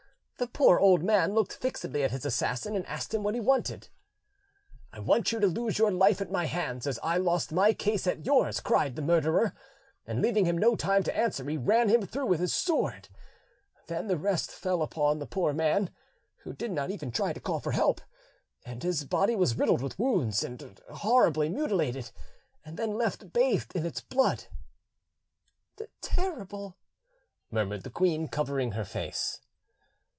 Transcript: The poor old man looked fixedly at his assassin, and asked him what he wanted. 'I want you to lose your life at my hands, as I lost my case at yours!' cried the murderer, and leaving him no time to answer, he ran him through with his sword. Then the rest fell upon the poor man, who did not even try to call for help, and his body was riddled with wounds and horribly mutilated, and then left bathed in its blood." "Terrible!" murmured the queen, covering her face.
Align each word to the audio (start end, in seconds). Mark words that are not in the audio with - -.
The 0.37 0.47
poor 0.47 0.79
old 0.79 1.03
man 1.03 1.35
looked 1.35 1.53
fixedly 1.53 2.01
at 2.01 2.09
his 2.09 2.25
assassin, 2.25 2.75
and 2.75 2.83
asked 2.87 3.13
him 3.13 3.21
what 3.21 3.35
he 3.35 3.39
wanted. 3.39 3.89
'I 4.91 5.01
want 5.01 5.31
you 5.31 5.39
to 5.39 5.45
lose 5.45 5.77
your 5.77 5.91
life 5.91 6.19
at 6.19 6.31
my 6.31 6.45
hands, 6.45 6.87
as 6.87 6.97
I 7.03 7.17
lost 7.17 7.51
my 7.51 7.73
case 7.73 8.07
at 8.07 8.25
yours!' 8.25 8.59
cried 8.59 8.95
the 8.95 9.03
murderer, 9.03 9.53
and 10.07 10.19
leaving 10.19 10.45
him 10.45 10.57
no 10.57 10.75
time 10.75 11.03
to 11.03 11.15
answer, 11.15 11.47
he 11.47 11.57
ran 11.57 11.89
him 11.89 12.07
through 12.07 12.25
with 12.25 12.39
his 12.39 12.55
sword. 12.55 13.07
Then 13.85 14.07
the 14.07 14.17
rest 14.17 14.49
fell 14.49 14.81
upon 14.81 15.19
the 15.19 15.27
poor 15.27 15.53
man, 15.53 15.91
who 16.37 16.53
did 16.53 16.71
not 16.71 16.89
even 16.89 17.11
try 17.11 17.33
to 17.33 17.39
call 17.39 17.59
for 17.59 17.73
help, 17.73 18.01
and 18.65 18.81
his 18.81 19.05
body 19.05 19.35
was 19.35 19.59
riddled 19.59 19.83
with 19.83 19.99
wounds 19.99 20.43
and 20.43 20.81
horribly 20.89 21.49
mutilated, 21.49 22.09
and 22.65 22.77
then 22.77 22.95
left 22.97 23.31
bathed 23.31 23.75
in 23.75 23.85
its 23.85 24.01
blood." 24.01 24.45
"Terrible!" 26.01 26.79
murmured 27.51 27.83
the 27.83 27.91
queen, 27.91 28.27
covering 28.27 28.71
her 28.71 28.85
face. 28.85 29.39